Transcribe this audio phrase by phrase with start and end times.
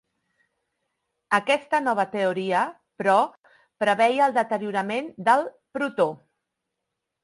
[1.39, 2.65] Aquesta nova teoria,
[3.03, 3.19] però,
[3.85, 6.13] preveia el deteriorament del protó.